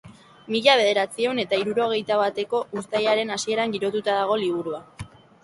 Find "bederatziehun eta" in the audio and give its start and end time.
0.79-1.59